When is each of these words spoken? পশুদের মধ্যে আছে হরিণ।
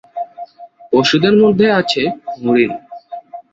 পশুদের 0.91 1.35
মধ্যে 1.43 1.67
আছে 1.79 2.01
হরিণ। 2.35 2.71